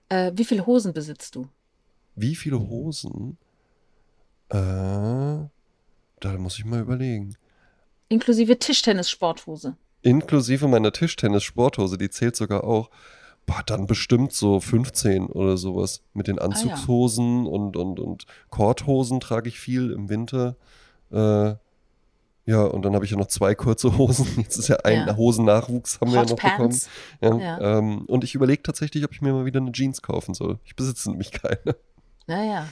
äh, 0.09 0.31
wie 0.35 0.45
viele 0.45 0.65
Hosen 0.65 0.93
besitzt 0.93 1.35
du? 1.35 1.47
Wie 2.15 2.35
viele 2.35 2.59
Hosen? 2.59 3.37
Äh, 4.49 4.55
da 4.57 5.49
muss 6.37 6.57
ich 6.57 6.65
mal 6.65 6.79
überlegen. 6.81 7.35
Inklusive 8.09 8.57
Tischtennis-Sporthose. 8.57 9.75
Inklusive 10.01 10.67
meiner 10.67 10.91
Tischtennis-Sporthose, 10.91 11.97
die 11.97 12.09
zählt 12.09 12.35
sogar 12.35 12.63
auch. 12.63 12.89
Boah, 13.45 13.61
dann 13.65 13.85
bestimmt 13.85 14.33
so 14.33 14.59
15 14.59 15.27
oder 15.27 15.55
sowas. 15.57 16.01
Mit 16.13 16.27
den 16.27 16.39
Anzugshosen 16.39 17.45
und, 17.45 17.77
und, 17.77 17.99
und 17.99 18.25
Korthosen 18.49 19.19
trage 19.19 19.49
ich 19.49 19.59
viel 19.59 19.91
im 19.91 20.09
Winter. 20.09 20.55
Äh, 21.11 21.53
ja, 22.47 22.61
und 22.63 22.83
dann 22.83 22.93
habe 22.95 23.05
ich 23.05 23.11
ja 23.11 23.17
noch 23.17 23.27
zwei 23.27 23.55
kurze 23.55 23.97
Hosen. 23.97 24.27
Jetzt 24.37 24.57
ist 24.57 24.67
ja 24.67 24.77
ein 24.77 25.07
Ja. 25.07 25.15
Hosennachwuchs, 25.15 25.99
haben 26.01 26.11
wir 26.11 26.15
ja 26.15 26.21
Hot 26.21 26.29
noch 26.31 26.37
Pants. 26.37 26.89
bekommen. 27.19 27.41
Ja, 27.41 27.59
Ja. 27.59 27.77
Ähm, 27.79 28.05
und 28.05 28.23
ich 28.23 28.33
überlege 28.35 28.63
tatsächlich, 28.63 29.03
ob 29.03 29.11
ich 29.13 29.21
mir 29.21 29.33
mal 29.33 29.45
wieder 29.45 29.59
eine 29.59 29.71
Jeans 29.71 30.01
kaufen 30.01 30.33
soll. 30.33 30.59
Ich 30.65 30.75
besitze 30.75 31.09
nämlich 31.11 31.31
keine. 31.31 31.75
Naja. 32.27 32.67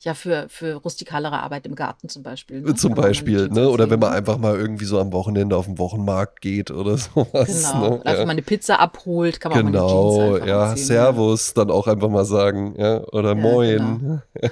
Ja, 0.00 0.14
für, 0.14 0.48
für 0.48 0.74
rustikalere 0.74 1.40
Arbeit 1.42 1.66
im 1.66 1.74
Garten 1.74 2.08
zum 2.08 2.22
Beispiel. 2.22 2.60
Ne? 2.60 2.74
Zum 2.74 2.92
man 2.92 3.02
Beispiel, 3.02 3.48
ne? 3.48 3.68
Oder 3.68 3.88
wenn 3.90 4.00
man 4.00 4.12
einfach 4.12 4.38
mal 4.38 4.56
irgendwie 4.56 4.84
so 4.84 4.98
am 5.00 5.12
Wochenende 5.12 5.56
auf 5.56 5.66
den 5.66 5.78
Wochenmarkt 5.78 6.40
geht 6.40 6.70
oder 6.70 6.96
sowas. 6.98 7.46
Genau. 7.46 7.90
Ne? 7.90 8.00
Oder 8.00 8.18
Ja. 8.18 8.24
mal 8.24 8.32
eine 8.32 8.42
Pizza 8.42 8.80
abholt, 8.80 9.40
kann 9.40 9.52
man 9.52 9.60
auch 9.60 9.64
mal 9.64 9.70
Genau, 9.72 10.36
Jeans 10.36 10.48
ja, 10.48 10.62
anziehen, 10.70 10.86
Servus, 10.86 11.54
dann 11.54 11.70
auch 11.70 11.86
einfach 11.86 12.08
mal 12.08 12.24
sagen, 12.24 12.74
ja, 12.78 13.02
oder 13.12 13.34
Moin. 13.34 14.22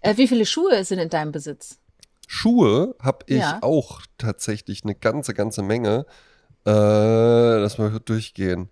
Äh, 0.00 0.16
wie 0.16 0.28
viele 0.28 0.44
Schuhe 0.46 0.84
sind 0.84 0.98
in 0.98 1.08
deinem 1.08 1.32
Besitz? 1.32 1.78
Schuhe 2.26 2.94
habe 3.00 3.24
ich 3.26 3.38
Ja. 3.38 3.58
auch 3.62 4.02
tatsächlich 4.18 4.84
eine 4.84 4.94
ganze, 4.94 5.34
ganze 5.34 5.62
Menge. 5.62 6.06
Äh, 6.66 6.70
lass 6.70 7.78
mal 7.78 7.98
durchgehen. 8.04 8.68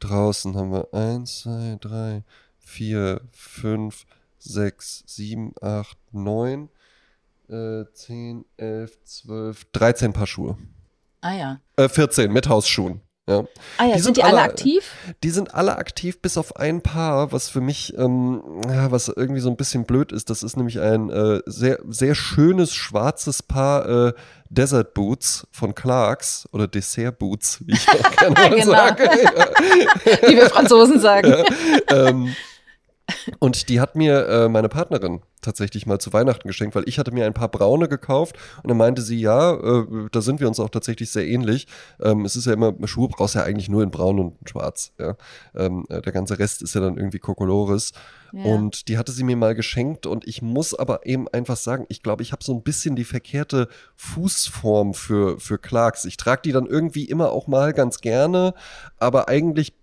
Draußen 0.00 0.56
haben 0.56 0.72
wir 0.72 0.92
1, 0.92 1.40
2, 1.42 1.78
3, 1.80 2.22
4, 2.58 3.20
5, 3.32 4.04
6, 4.44 5.04
7, 5.06 5.52
8, 5.60 5.96
9, 6.12 6.68
äh, 7.48 7.84
10, 7.92 8.44
11, 8.56 9.04
12, 9.04 9.64
13 9.72 10.12
Paar 10.12 10.26
Schuhe. 10.26 10.56
Ah 11.20 11.32
ja. 11.34 11.60
Äh, 11.76 11.88
14 11.88 12.32
mit 12.32 12.48
Hausschuhen. 12.48 13.00
Ja. 13.26 13.44
Ah 13.78 13.84
ja, 13.86 13.94
Die 13.94 14.00
sind, 14.00 14.02
sind 14.02 14.16
die 14.18 14.22
alle 14.22 14.42
alle- 14.42 14.50
aktiv? 14.50 14.92
Die 15.22 15.30
sind 15.30 15.54
alle 15.54 15.76
aktiv, 15.78 16.20
bis 16.20 16.36
auf 16.36 16.56
ein 16.56 16.82
Paar, 16.82 17.32
was 17.32 17.48
für 17.48 17.62
mich, 17.62 17.96
ähm, 17.96 18.42
ja, 18.68 18.90
was 18.90 19.08
irgendwie 19.08 19.40
so 19.40 19.48
ein 19.48 19.56
bisschen 19.56 19.86
blöd 19.86 20.12
ist. 20.12 20.28
Das 20.28 20.42
ist 20.42 20.58
nämlich 20.58 20.78
ein 20.80 21.08
äh, 21.08 21.40
sehr, 21.46 21.78
sehr 21.88 22.14
schönes 22.14 22.74
schwarzes 22.74 23.42
Paar 23.42 24.08
äh, 24.08 24.12
Desert 24.50 24.92
Boots 24.92 25.46
von 25.52 25.74
Clarks 25.74 26.46
oder 26.52 26.68
Dessert 26.68 27.18
Boots, 27.18 27.60
wie 27.66 27.72
ich 27.72 27.88
auch 27.88 28.10
gerne 28.16 28.50
Genau. 28.56 28.72
sage. 28.72 29.04
Wie 30.28 30.36
wir 30.36 30.50
Franzosen 30.50 31.00
sagen. 31.00 31.34
ähm, 31.88 32.34
Und 33.38 33.68
die 33.68 33.80
hat 33.80 33.96
mir 33.96 34.26
äh, 34.26 34.48
meine 34.48 34.68
Partnerin 34.68 35.20
tatsächlich 35.44 35.86
mal 35.86 35.98
zu 35.98 36.12
Weihnachten 36.12 36.48
geschenkt, 36.48 36.74
weil 36.74 36.88
ich 36.88 36.98
hatte 36.98 37.12
mir 37.12 37.26
ein 37.26 37.34
paar 37.34 37.50
braune 37.50 37.88
gekauft 37.88 38.36
und 38.62 38.68
dann 38.68 38.78
meinte 38.78 39.02
sie, 39.02 39.20
ja, 39.20 39.54
äh, 39.54 40.08
da 40.10 40.20
sind 40.20 40.40
wir 40.40 40.48
uns 40.48 40.58
auch 40.58 40.70
tatsächlich 40.70 41.10
sehr 41.10 41.26
ähnlich. 41.26 41.66
Ähm, 42.00 42.24
es 42.24 42.34
ist 42.34 42.46
ja 42.46 42.54
immer, 42.54 42.74
Schuhe 42.86 43.08
brauchst 43.08 43.34
du 43.34 43.40
ja 43.40 43.44
eigentlich 43.44 43.68
nur 43.68 43.82
in 43.82 43.90
braun 43.90 44.18
und 44.18 44.48
schwarz. 44.48 44.92
Ja? 44.98 45.16
Ähm, 45.54 45.84
äh, 45.90 46.00
der 46.00 46.12
ganze 46.12 46.38
Rest 46.38 46.62
ist 46.62 46.74
ja 46.74 46.80
dann 46.80 46.96
irgendwie 46.96 47.18
Kokolores. 47.18 47.92
Ja. 48.32 48.44
Und 48.44 48.88
die 48.88 48.98
hatte 48.98 49.12
sie 49.12 49.22
mir 49.22 49.36
mal 49.36 49.54
geschenkt 49.54 50.06
und 50.06 50.26
ich 50.26 50.42
muss 50.42 50.74
aber 50.74 51.06
eben 51.06 51.28
einfach 51.28 51.56
sagen, 51.56 51.86
ich 51.88 52.02
glaube, 52.02 52.22
ich 52.22 52.32
habe 52.32 52.42
so 52.42 52.52
ein 52.52 52.62
bisschen 52.62 52.96
die 52.96 53.04
verkehrte 53.04 53.68
Fußform 53.96 54.94
für, 54.94 55.38
für 55.38 55.58
Clarks. 55.58 56.04
Ich 56.04 56.16
trage 56.16 56.42
die 56.42 56.52
dann 56.52 56.66
irgendwie 56.66 57.04
immer 57.04 57.30
auch 57.30 57.46
mal 57.46 57.72
ganz 57.72 58.00
gerne, 58.00 58.54
aber 58.98 59.28
eigentlich 59.28 59.74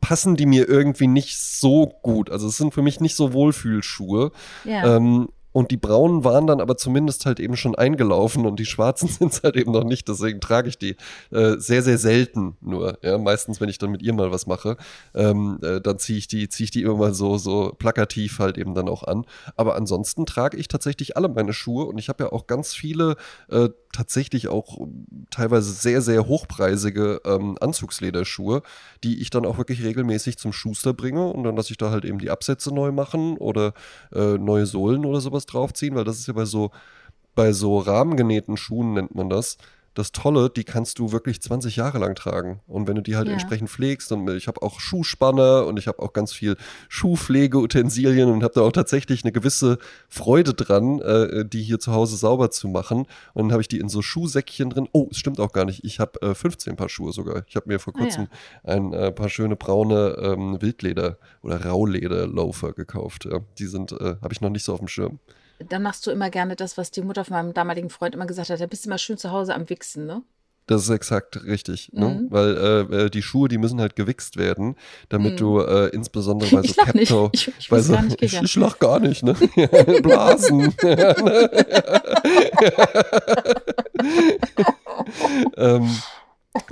passen 0.00 0.36
die 0.36 0.46
mir 0.46 0.68
irgendwie 0.68 1.06
nicht 1.06 1.38
so 1.38 1.86
gut. 2.02 2.30
Also 2.30 2.48
es 2.48 2.56
sind 2.56 2.74
für 2.74 2.82
mich 2.82 3.00
nicht 3.00 3.16
so 3.16 3.32
Wohlfühlschuhe. 3.32 4.32
Ja. 4.64 4.96
Ähm, 4.96 5.28
und 5.58 5.72
die 5.72 5.76
braunen 5.76 6.22
waren 6.22 6.46
dann 6.46 6.60
aber 6.60 6.76
zumindest 6.76 7.26
halt 7.26 7.40
eben 7.40 7.56
schon 7.56 7.74
eingelaufen 7.74 8.46
und 8.46 8.60
die 8.60 8.64
schwarzen 8.64 9.08
sind 9.08 9.32
es 9.32 9.42
halt 9.42 9.56
eben 9.56 9.72
noch 9.72 9.82
nicht. 9.82 10.06
Deswegen 10.06 10.40
trage 10.40 10.68
ich 10.68 10.78
die 10.78 10.94
äh, 11.32 11.56
sehr, 11.58 11.82
sehr 11.82 11.98
selten 11.98 12.56
nur. 12.60 12.96
Ja, 13.02 13.18
meistens, 13.18 13.60
wenn 13.60 13.68
ich 13.68 13.78
dann 13.78 13.90
mit 13.90 14.00
ihr 14.00 14.12
mal 14.12 14.30
was 14.30 14.46
mache, 14.46 14.76
ähm, 15.16 15.58
äh, 15.64 15.80
dann 15.80 15.98
ziehe 15.98 16.16
ich 16.16 16.28
die, 16.28 16.48
ziehe 16.48 16.66
ich 16.66 16.70
die 16.70 16.82
immer 16.82 16.94
mal 16.94 17.12
so, 17.12 17.38
so 17.38 17.74
plakativ 17.76 18.38
halt 18.38 18.56
eben 18.56 18.76
dann 18.76 18.88
auch 18.88 19.02
an. 19.02 19.24
Aber 19.56 19.74
ansonsten 19.74 20.26
trage 20.26 20.56
ich 20.56 20.68
tatsächlich 20.68 21.16
alle 21.16 21.28
meine 21.28 21.52
Schuhe 21.52 21.86
und 21.86 21.98
ich 21.98 22.08
habe 22.08 22.22
ja 22.22 22.30
auch 22.30 22.46
ganz 22.46 22.72
viele 22.72 23.16
äh, 23.50 23.70
tatsächlich 23.92 24.46
auch 24.46 24.86
teilweise 25.30 25.72
sehr, 25.72 26.02
sehr 26.02 26.28
hochpreisige 26.28 27.20
ähm, 27.24 27.56
Anzugslederschuhe, 27.60 28.62
die 29.02 29.20
ich 29.20 29.30
dann 29.30 29.44
auch 29.44 29.58
wirklich 29.58 29.82
regelmäßig 29.82 30.38
zum 30.38 30.52
Schuster 30.52 30.94
bringe 30.94 31.26
und 31.26 31.42
dann 31.42 31.56
lasse 31.56 31.72
ich 31.72 31.78
da 31.78 31.90
halt 31.90 32.04
eben 32.04 32.20
die 32.20 32.30
Absätze 32.30 32.72
neu 32.72 32.92
machen 32.92 33.36
oder 33.38 33.74
äh, 34.14 34.38
neue 34.38 34.66
Sohlen 34.66 35.04
oder 35.04 35.20
sowas 35.20 35.46
draufziehen, 35.52 35.94
weil 35.94 36.04
das 36.04 36.18
ist 36.18 36.28
ja 36.28 36.34
bei 36.34 36.44
so, 36.44 36.70
bei 37.34 37.52
so 37.52 37.78
rahmengenähten 37.78 38.56
Schuhen 38.56 38.94
nennt 38.94 39.14
man 39.14 39.28
das, 39.28 39.58
das 39.94 40.12
Tolle, 40.12 40.50
die 40.50 40.64
kannst 40.64 40.98
du 40.98 41.12
wirklich 41.12 41.40
20 41.42 41.76
Jahre 41.76 41.98
lang 41.98 42.14
tragen. 42.14 42.60
Und 42.66 42.86
wenn 42.86 42.94
du 42.94 43.02
die 43.02 43.16
halt 43.16 43.26
ja. 43.26 43.32
entsprechend 43.32 43.68
pflegst, 43.68 44.12
und 44.12 44.28
ich 44.30 44.46
habe 44.46 44.62
auch 44.62 44.80
Schuhspanner 44.80 45.66
und 45.66 45.78
ich 45.78 45.88
habe 45.88 46.00
auch 46.00 46.12
ganz 46.12 46.32
viel 46.32 46.56
Schuhpflegeutensilien 46.88 48.30
und 48.30 48.42
habe 48.42 48.54
da 48.54 48.60
auch 48.62 48.72
tatsächlich 48.72 49.24
eine 49.24 49.32
gewisse 49.32 49.78
Freude 50.08 50.54
dran, 50.54 51.00
äh, 51.00 51.44
die 51.44 51.62
hier 51.62 51.80
zu 51.80 51.92
Hause 51.92 52.16
sauber 52.16 52.50
zu 52.50 52.68
machen. 52.68 53.06
Und 53.34 53.48
dann 53.48 53.52
habe 53.52 53.62
ich 53.62 53.68
die 53.68 53.78
in 53.78 53.88
so 53.88 54.02
Schuhsäckchen 54.02 54.70
drin. 54.70 54.88
Oh, 54.92 55.08
es 55.10 55.18
stimmt 55.18 55.40
auch 55.40 55.52
gar 55.52 55.64
nicht. 55.64 55.84
Ich 55.84 56.00
habe 56.00 56.22
äh, 56.22 56.34
15 56.34 56.76
Paar 56.76 56.88
Schuhe 56.88 57.12
sogar. 57.12 57.42
Ich 57.48 57.56
habe 57.56 57.68
mir 57.68 57.78
vor 57.78 57.92
kurzem 57.92 58.28
ah, 58.62 58.68
ja. 58.68 58.74
ein 58.74 58.92
äh, 58.92 59.12
paar 59.12 59.28
schöne 59.28 59.56
braune 59.56 60.16
ähm, 60.20 60.60
Wildleder- 60.60 61.18
oder 61.42 61.64
Rauleder-Loafer 61.64 62.72
gekauft. 62.72 63.24
Ja. 63.30 63.40
Die 63.58 63.66
sind, 63.66 63.92
äh, 63.92 64.16
habe 64.22 64.32
ich 64.32 64.40
noch 64.40 64.50
nicht 64.50 64.64
so 64.64 64.72
auf 64.72 64.78
dem 64.78 64.88
Schirm 64.88 65.18
dann 65.58 65.82
machst 65.82 66.06
du 66.06 66.10
immer 66.10 66.30
gerne 66.30 66.56
das, 66.56 66.76
was 66.76 66.90
die 66.90 67.02
Mutter 67.02 67.24
von 67.24 67.34
meinem 67.34 67.54
damaligen 67.54 67.90
Freund 67.90 68.14
immer 68.14 68.26
gesagt 68.26 68.50
hat, 68.50 68.60
da 68.60 68.66
bist 68.66 68.84
du 68.84 68.88
immer 68.88 68.98
schön 68.98 69.18
zu 69.18 69.30
Hause 69.30 69.54
am 69.54 69.68
Wichsen, 69.68 70.06
ne? 70.06 70.22
Das 70.68 70.82
ist 70.82 70.90
exakt 70.90 71.44
richtig, 71.44 71.90
ne? 71.94 72.06
mhm. 72.06 72.14
ne? 72.14 72.26
weil 72.28 72.56
äh, 72.56 73.04
äh, 73.04 73.10
die 73.10 73.22
Schuhe, 73.22 73.48
die 73.48 73.56
müssen 73.56 73.80
halt 73.80 73.96
gewichst 73.96 74.36
werden, 74.36 74.76
damit 75.08 75.32
mhm. 75.32 75.36
du 75.38 75.60
äh, 75.60 75.88
insbesondere 75.88 76.50
bei 76.56 76.62
so 76.68 76.74
Capto, 76.74 77.30
ich, 77.32 77.50
ich, 77.58 77.68
bei 77.70 77.80
so, 77.80 77.96
ich, 78.20 78.34
ich 78.42 78.54
lach 78.56 78.78
gar 78.78 79.00
nicht, 79.00 79.22
ne? 79.22 79.32
Blasen. 80.02 80.74
ähm, 85.56 85.88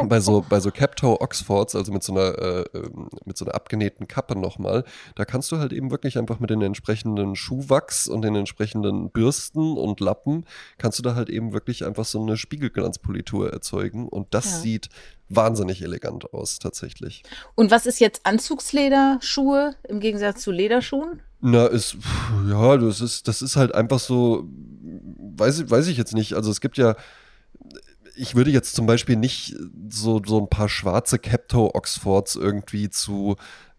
bei 0.09 0.21
so, 0.21 0.45
bei 0.49 0.61
so 0.61 0.71
Captoe 0.71 1.21
Oxfords, 1.21 1.75
also 1.75 1.93
mit 1.93 2.03
so 2.03 2.13
einer, 2.13 2.39
äh, 2.39 2.65
ähm, 2.75 3.09
mit 3.25 3.37
so 3.37 3.45
einer 3.45 3.55
abgenähten 3.55 4.09
Kappe 4.09 4.39
nochmal, 4.39 4.85
da 5.15 5.25
kannst 5.25 5.53
du 5.53 5.59
halt 5.59 5.73
eben 5.73 5.91
wirklich 5.91 6.19
einfach 6.19 6.41
mit 6.41 6.51
den 6.51 6.63
entsprechenden 6.63 7.37
Schuhwachs 7.37 8.09
und 8.09 8.23
den 8.23 8.35
entsprechenden 8.35 9.11
Bürsten 9.11 9.77
und 9.77 10.01
Lappen, 10.01 10.45
kannst 10.79 10.99
du 10.99 11.03
da 11.03 11.15
halt 11.15 11.29
eben 11.29 11.53
wirklich 11.53 11.85
einfach 11.85 12.05
so 12.05 12.21
eine 12.21 12.37
Spiegelglanzpolitur 12.37 13.53
erzeugen 13.53 14.09
und 14.09 14.33
das 14.33 14.47
ja. 14.47 14.59
sieht 14.59 14.89
wahnsinnig 15.29 15.83
elegant 15.83 16.33
aus, 16.33 16.59
tatsächlich. 16.59 17.23
Und 17.55 17.71
was 17.71 17.87
ist 17.87 18.01
jetzt 18.01 18.25
Anzugslederschuhe 18.25 19.75
im 19.89 20.01
Gegensatz 20.01 20.43
zu 20.43 20.53
Lederschuhen? 20.53 21.21
Na, 21.41 21.67
ist, 21.67 21.97
ja, 22.49 22.77
das 22.77 23.01
ist, 23.01 23.29
das 23.29 23.43
ist 23.43 23.57
halt 23.57 23.75
einfach 23.75 23.99
so, 23.99 24.49
weiß, 25.37 25.69
weiß 25.71 25.89
ich 25.89 25.97
jetzt 25.97 26.15
nicht. 26.15 26.35
Also 26.35 26.51
es 26.51 26.61
gibt 26.61 26.79
ja, 26.79 26.97
ich 28.17 28.35
würde 28.35 28.51
jetzt 28.51 28.75
zum 28.75 28.87
Beispiel 28.87 29.17
nicht 29.17 29.55
so, 29.89 30.21
so 30.25 30.41
ein 30.41 30.49
paar 30.49 30.69
schwarze 30.69 31.19
Capto 31.19 31.71
Oxfords 31.75 32.37
irgendwie 32.37 32.91
zu 32.91 33.37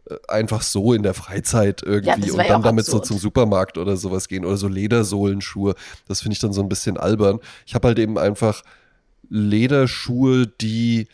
äh, 0.10 0.15
einfach 0.27 0.62
so 0.62 0.94
in 0.94 1.03
der 1.03 1.13
Freizeit 1.13 1.82
irgendwie 1.84 2.27
ja, 2.27 2.34
und 2.34 2.50
dann 2.50 2.62
damit 2.62 2.86
absurd. 2.86 3.06
so 3.06 3.13
zum 3.13 3.20
Supermarkt 3.20 3.77
oder 3.77 3.98
sowas 3.98 4.27
gehen 4.27 4.46
oder 4.46 4.58
so 4.58 4.67
Ledersohlenschuhe. 4.67 5.75
Das 6.08 6.22
finde 6.22 6.34
ich 6.34 6.39
dann 6.39 6.53
so 6.53 6.62
ein 6.62 6.70
bisschen 6.70 6.98
albern. 6.98 7.39
Ich 7.65 7.75
habe 7.75 7.88
halt 7.88 8.00
eben 8.00 8.17
einfach 8.17 8.63
Lederschuhe, 9.29 10.48
die 10.48 11.08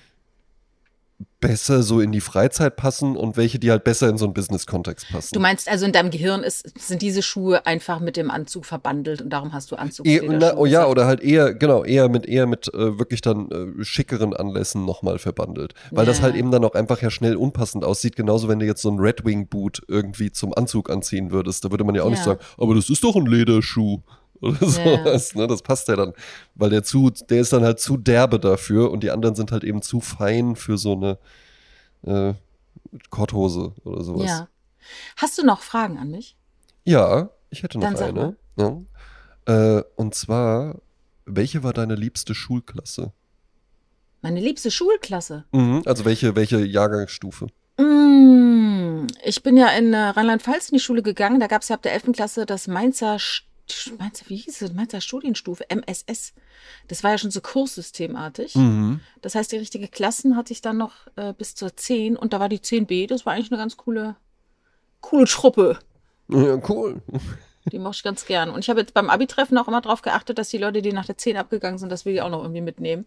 besser 1.40 1.84
so 1.84 2.00
in 2.00 2.14
die 2.14 2.22
Freizeit 2.22 2.78
passen 2.78 3.18
und 3.18 3.36
welche, 3.36 3.60
die 3.60 3.70
halt 3.70 3.84
besser 3.84 4.08
in 4.08 4.18
so 4.18 4.24
einen 4.24 4.34
Business-Kontext 4.34 5.10
passen. 5.12 5.34
Du 5.34 5.42
meinst 5.42 5.68
also 5.68 5.86
in 5.86 5.92
deinem 5.92 6.10
Gehirn 6.10 6.42
ist, 6.42 6.80
sind 6.80 7.02
diese 7.02 7.22
Schuhe 7.22 7.66
einfach 7.66 8.00
mit 8.00 8.16
dem 8.16 8.32
Anzug 8.32 8.66
verbandelt 8.66 9.22
und 9.22 9.30
darum 9.30 9.52
hast 9.52 9.70
du 9.72 9.76
Anzugslederschuhe? 9.76 10.58
oh 10.58 10.66
ja, 10.66 10.88
oder 10.88 11.06
halt 11.06 11.22
eher, 11.22 11.54
genau, 11.54 11.84
eher 11.84 12.08
mit 12.08 12.26
eher 12.26 12.46
mit 12.48 12.74
äh, 12.74 12.98
wirklich 12.98 13.20
dann 13.20 13.52
äh, 13.52 13.84
schickeren 13.84 14.34
Anlässen 14.34 14.86
nochmal 14.86 15.20
verbandelt. 15.20 15.74
Weil 15.92 16.06
ja. 16.06 16.12
das 16.12 16.22
halt 16.22 16.36
eben 16.36 16.50
dann 16.50 16.64
auch 16.64 16.76
einfach 16.76 17.02
ja 17.02 17.12
schnell 17.12 17.36
unpassend 17.36 17.84
aussieht, 17.84 18.16
genauso 18.16 18.48
wenn 18.48 18.60
du 18.60 18.66
jetzt 18.66 18.82
so 18.82 18.90
ein 18.90 19.00
Red 19.00 19.26
Wing 19.26 19.48
Boot 19.48 19.82
irgendwie 19.90 20.32
zum 20.32 20.54
Anzug 20.54 20.90
anziehen 20.90 21.32
würdest. 21.32 21.66
Da 21.66 21.72
würde 21.72 21.84
man 21.84 21.94
ja 21.94 22.04
auch 22.04 22.08
ja. 22.08 22.12
nicht 22.12 22.24
sagen, 22.24 22.40
aber 22.58 22.74
das 22.76 22.90
ist 22.90 23.04
doch 23.04 23.18
ein 23.18 23.26
Lederschuh 23.26 24.00
oder 24.44 24.70
sowas. 24.70 25.36
Ne? 25.36 25.48
Das 25.48 25.62
passt 25.62 25.88
ja 25.88 25.96
dann, 25.96 26.14
weil 26.56 26.70
der 26.70 26.84
zu, 26.84 27.10
der 27.30 27.42
ist 27.42 27.54
dann 27.54 27.64
halt 27.64 27.80
zu 27.80 27.98
derbe 27.98 28.40
dafür 28.40 28.92
und 28.92 29.04
die 29.04 29.12
anderen 29.12 29.36
sind 29.36 29.52
halt 29.52 29.64
eben 29.64 29.82
zu 29.82 30.00
fein 30.00 30.56
für 30.56 30.78
so 30.78 30.94
eine 30.94 31.18
äh, 32.06 32.34
Korthose 33.10 33.74
oder 33.84 34.04
sowas. 34.04 34.28
Ja. 34.28 34.48
Hast 35.18 35.38
du 35.38 35.46
noch 35.46 35.62
Fragen 35.62 35.98
an 35.98 36.12
mich? 36.12 36.36
Ja, 36.84 37.30
ich 37.50 37.64
hätte 37.64 37.80
noch 37.80 38.00
eine. 38.00 38.36
Ja. 38.58 38.82
Äh, 39.46 39.84
und 39.96 40.16
zwar, 40.16 40.82
welche 41.26 41.64
war 41.64 41.74
deine 41.74 41.96
liebste 41.96 42.36
Schulklasse? 42.36 43.12
Meine 44.22 44.40
liebste 44.40 44.72
Schulklasse? 44.72 45.46
Mhm, 45.52 45.84
also 45.86 46.06
welche, 46.06 46.36
welche 46.36 46.64
Jahrgangsstufe? 46.64 47.48
Mm, 47.78 49.08
ich 49.24 49.44
bin 49.44 49.58
ja 49.58 49.68
in 49.70 49.94
äh, 49.94 49.98
Rheinland-Pfalz 49.98 50.70
in 50.70 50.78
die 50.78 50.84
Schule 50.84 51.02
gegangen. 51.04 51.40
Da 51.40 51.48
gab 51.48 51.62
es 51.62 51.70
ja 51.70 51.76
ab 51.76 51.82
der 51.82 51.94
11. 51.94 52.14
Klasse 52.14 52.46
das 52.46 52.68
Mainzer 52.68 53.18
meinst 53.98 54.22
du, 54.22 54.30
wie 54.30 54.38
hieß 54.38 54.62
es? 54.62 54.74
Meinst 54.74 54.94
du 54.94 55.02
Studienstufe? 55.02 55.66
MSS. 55.70 56.34
Das 56.88 57.04
war 57.04 57.12
ja 57.12 57.18
schon 57.18 57.32
so 57.32 57.42
kurssystemartig. 57.42 58.56
Mhm. 58.56 59.00
Das 59.22 59.36
heißt, 59.36 59.52
die 59.52 59.58
richtige 59.58 59.88
Klassen 59.88 60.36
hatte 60.36 60.54
ich 60.54 60.62
dann 60.62 60.78
noch 60.78 61.08
äh, 61.16 61.34
bis 61.34 61.56
zur 61.56 61.76
10 61.76 62.18
und 62.18 62.34
da 62.34 62.40
war 62.40 62.50
die 62.50 62.60
10b. 62.60 63.08
Das 63.08 63.26
war 63.26 63.34
eigentlich 63.34 63.52
eine 63.52 63.60
ganz 63.60 63.78
coole, 63.78 64.16
coole 65.02 65.26
Truppe. 65.26 65.80
Ja, 66.30 66.60
cool. 66.70 67.02
Die 67.72 67.80
mochte 67.80 67.98
ich 67.98 68.04
ganz 68.04 68.26
gern. 68.26 68.50
Und 68.50 68.60
ich 68.60 68.70
habe 68.70 68.82
jetzt 68.82 68.94
beim 68.94 69.10
Abi-Treffen 69.10 69.58
auch 69.58 69.68
immer 69.68 69.80
darauf 69.80 70.02
geachtet, 70.02 70.38
dass 70.38 70.50
die 70.50 70.58
Leute, 70.58 70.82
die 70.82 70.92
nach 70.92 71.06
der 71.06 71.18
10 71.18 71.38
abgegangen 71.38 71.78
sind, 71.78 71.92
dass 71.92 72.04
wir 72.04 72.12
die 72.12 72.22
auch 72.22 72.30
noch 72.30 72.42
irgendwie 72.42 72.62
mitnehmen. 72.62 73.06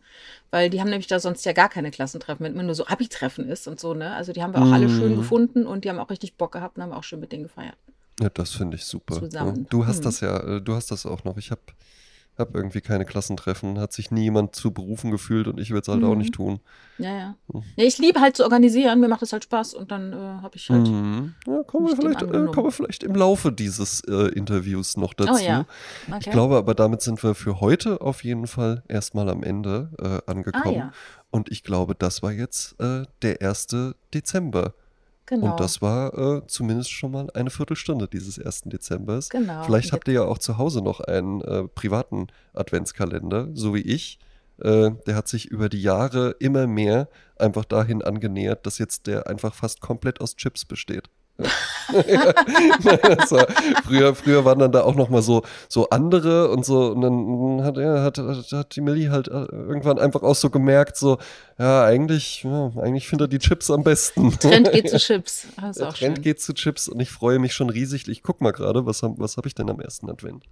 Weil 0.51 0.71
die 0.71 0.81
haben 0.81 0.89
nämlich 0.89 1.09
da 1.09 1.21
sonst 1.21 1.45
ja 1.45 1.53
gar 1.53 1.69
keine 1.69 1.91
Klassentreffen, 1.91 2.45
wenn 2.45 2.55
immer 2.55 2.63
nur 2.63 2.75
so 2.75 2.87
Abi-Treffen 2.87 3.49
ist 3.49 3.69
und 3.69 3.79
so, 3.79 3.93
ne? 3.93 4.15
Also 4.15 4.33
die 4.33 4.43
haben 4.43 4.55
wir 4.55 4.63
auch 4.63 4.67
mhm. 4.67 4.73
alle 4.73 4.89
schön 4.89 5.17
gefunden 5.17 5.67
und 5.67 5.85
die 5.85 5.91
haben 5.91 5.99
auch 5.99 6.09
richtig 6.09 6.37
Bock 6.37 6.53
gehabt 6.53 6.79
und 6.79 6.83
haben 6.83 6.93
auch 6.93 7.05
schön 7.05 7.21
mit 7.21 7.33
denen 7.33 7.43
gefeiert. 7.43 7.77
Ja, 8.21 8.31
das 8.31 8.53
finde 8.53 8.77
ich 8.77 8.85
super. 8.85 9.21
Zusammen. 9.21 9.67
Du 9.69 9.87
hast 9.87 9.99
hm. 9.99 10.05
das 10.05 10.21
ja, 10.21 10.39
äh, 10.39 10.61
du 10.61 10.75
hast 10.75 10.91
das 10.91 11.05
auch 11.07 11.25
noch. 11.25 11.37
Ich 11.37 11.51
habe 11.51 11.61
hab 12.39 12.55
irgendwie 12.55 12.81
keine 12.81 13.05
Klassentreffen, 13.05 13.79
hat 13.79 13.93
sich 13.93 14.11
nie 14.11 14.25
jemand 14.25 14.55
zu 14.55 14.71
berufen 14.71 15.11
gefühlt 15.11 15.49
und 15.49 15.59
ich 15.59 15.71
würde 15.71 15.83
es 15.83 15.89
halt 15.89 16.03
mhm. 16.03 16.09
auch 16.09 16.15
nicht 16.15 16.35
tun. 16.35 16.61
Ja, 16.99 17.17
ja. 17.17 17.35
Hm. 17.53 17.63
ja 17.77 17.85
ich 17.85 17.99
liebe 17.99 18.21
halt 18.21 18.37
zu 18.37 18.43
organisieren, 18.45 19.01
mir 19.01 19.09
macht 19.09 19.23
es 19.23 19.33
halt 19.33 19.45
Spaß 19.45 19.75
und 19.75 19.91
dann 19.91 20.13
äh, 20.13 20.17
habe 20.17 20.57
ich 20.57 20.69
halt. 20.69 20.87
Mhm. 20.87 21.35
Ja, 21.47 21.63
kommen 21.63 21.87
wir, 21.87 21.97
vielleicht, 21.97 22.23
äh, 22.23 22.27
kommen 22.27 22.65
wir 22.67 22.73
vielleicht 22.73 23.03
im 23.03 23.15
Laufe 23.15 23.53
dieses 23.53 24.01
äh, 24.05 24.29
Interviews 24.35 24.97
noch 24.97 25.15
dazu. 25.15 25.33
Oh, 25.35 25.39
ja. 25.39 25.67
okay. 26.09 26.19
Ich 26.21 26.31
glaube 26.31 26.57
aber, 26.57 26.75
damit 26.75 27.03
sind 27.03 27.23
wir 27.23 27.35
für 27.35 27.61
heute 27.61 28.01
auf 28.01 28.25
jeden 28.25 28.47
Fall 28.47 28.83
erstmal 28.89 29.29
am 29.29 29.43
Ende 29.43 29.91
äh, 29.99 30.31
angekommen. 30.31 30.75
Ah, 30.75 30.79
ja. 30.79 30.93
Und 31.31 31.51
ich 31.51 31.63
glaube, 31.63 31.95
das 31.95 32.23
war 32.23 32.33
jetzt 32.33 32.79
äh, 32.81 33.05
der 33.23 33.43
1. 33.43 33.95
Dezember. 34.13 34.75
Genau. 35.27 35.51
Und 35.51 35.61
das 35.61 35.83
war 35.83 36.17
äh, 36.17 36.47
zumindest 36.47 36.93
schon 36.93 37.11
mal 37.11 37.29
eine 37.35 37.51
Viertelstunde 37.51 38.07
dieses 38.07 38.39
1. 38.39 38.63
Dezembers. 38.67 39.29
Genau. 39.29 39.65
Vielleicht 39.65 39.93
habt 39.93 40.07
ihr 40.09 40.15
ja 40.15 40.23
auch 40.23 40.39
zu 40.39 40.57
Hause 40.57 40.83
noch 40.83 41.01
einen 41.01 41.41
äh, 41.41 41.65
privaten 41.65 42.29
Adventskalender, 42.55 43.49
so 43.53 43.75
wie 43.75 43.81
ich. 43.81 44.21
Äh, 44.61 44.93
der 45.07 45.17
hat 45.17 45.29
sich 45.29 45.47
über 45.47 45.69
die 45.69 45.83
Jahre 45.83 46.37
immer 46.39 46.67
mehr 46.67 47.09
einfach 47.37 47.65
dahin 47.65 48.03
angenähert, 48.03 48.65
dass 48.67 48.79
jetzt 48.79 49.07
der 49.07 49.27
einfach 49.27 49.53
fast 49.53 49.81
komplett 49.81 50.21
aus 50.21 50.37
Chips 50.37 50.65
besteht. 50.65 51.11
war, 53.31 53.47
früher, 53.85 54.15
früher 54.15 54.45
waren 54.45 54.59
dann 54.59 54.73
da 54.73 54.83
auch 54.83 54.95
noch 54.95 55.09
mal 55.09 55.23
so, 55.23 55.43
so 55.69 55.89
andere 55.91 56.51
und 56.51 56.65
so 56.65 56.93
und 56.93 57.01
dann 57.03 57.63
hat, 57.65 57.77
ja, 57.77 58.03
hat, 58.03 58.19
hat 58.19 58.75
die 58.77 58.81
Millie 58.81 59.11
halt 59.11 59.29
äh, 59.29 59.45
irgendwann 59.53 59.99
einfach 59.99 60.23
auch 60.23 60.35
so 60.35 60.51
gemerkt, 60.51 60.97
so, 60.97 61.19
ja, 61.59 61.85
eigentlich, 61.85 62.43
ja, 62.45 62.73
eigentlich 62.81 63.09
findet 63.09 63.27
er 63.27 63.39
die 63.39 63.47
Chips 63.47 63.71
am 63.71 63.83
besten. 63.83 64.33
Trend 64.39 64.73
geht 64.73 64.89
zu 64.91 64.99
Chips. 65.07 65.47
Das 65.61 65.77
Trend 65.77 65.97
schön. 65.99 66.23
geht 66.23 66.41
zu 66.41 66.53
Chips 66.55 66.89
und 66.89 67.01
ich 67.01 67.11
freue 67.11 67.39
mich 67.39 67.53
schon 67.55 67.71
riesig. 67.71 68.09
Ich 68.09 68.23
guck 68.23 68.41
mal 68.41 68.53
gerade, 68.53 68.87
was, 68.87 69.03
hab- 69.03 69.19
was 69.19 69.37
habe 69.37 69.49
ich 69.49 69.55
denn 69.55 69.69
am 69.71 69.81
ersten 69.81 70.09
Advent? 70.11 70.45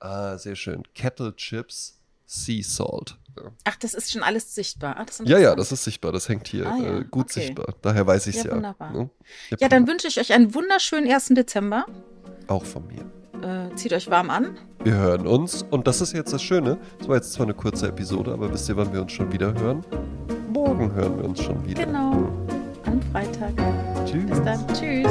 Ah, 0.00 0.36
sehr 0.38 0.56
schön. 0.56 0.82
Kettle 0.94 1.34
Chips 1.36 1.98
Sea 2.26 2.62
Salt. 2.62 3.18
Ja. 3.36 3.50
Ach, 3.64 3.76
das 3.76 3.94
ist 3.94 4.12
schon 4.12 4.22
alles 4.22 4.54
sichtbar. 4.54 4.96
Ah, 4.98 5.06
Ja, 5.24 5.38
ja, 5.38 5.54
das 5.54 5.72
ist 5.72 5.84
sichtbar. 5.84 6.12
Das 6.12 6.28
hängt 6.28 6.48
hier 6.48 6.66
Ah, 6.66 6.76
ja, 6.76 6.98
äh, 6.98 7.04
gut 7.10 7.30
okay. 7.30 7.40
sichtbar. 7.40 7.74
Daher 7.80 8.06
weiß 8.06 8.26
ich 8.26 8.36
es 8.36 8.42
Ja, 8.44 8.50
ja. 8.50 8.56
wunderbar. 8.56 8.92
ne? 8.92 9.10
Ja, 9.58 9.68
dann 9.68 9.86
wünsche 9.88 10.06
ich 10.08 10.20
euch 10.20 10.32
einen 10.32 10.54
wunderschönen 10.54 11.10
1. 11.10 11.28
Dezember. 11.34 11.86
Auch 12.48 12.64
von 12.64 12.86
mir. 12.86 13.10
Äh, 13.42 13.74
zieht 13.74 13.92
euch 13.92 14.10
warm 14.10 14.28
an. 14.30 14.58
Wir 14.84 14.94
hören 14.94 15.26
uns 15.26 15.62
und 15.62 15.86
das 15.86 16.00
ist 16.00 16.12
jetzt 16.12 16.32
das 16.32 16.42
Schöne. 16.42 16.78
Es 17.00 17.08
war 17.08 17.16
jetzt 17.16 17.32
zwar 17.32 17.46
eine 17.46 17.54
kurze 17.54 17.88
Episode, 17.88 18.32
aber 18.32 18.52
wisst 18.52 18.68
ihr, 18.68 18.76
wann 18.76 18.92
wir 18.92 19.00
uns 19.02 19.12
schon 19.12 19.32
wieder 19.32 19.54
hören? 19.54 19.84
Morgen 20.52 20.92
hören 20.92 21.16
wir 21.18 21.24
uns 21.24 21.42
schon 21.42 21.64
wieder. 21.66 21.86
Genau. 21.86 22.28
Am 22.84 23.00
Freitag. 23.10 23.52
Tschüss. 24.04 24.26
Bis 24.28 24.42
dann. 24.42 24.66
Tschüss. 24.74 25.08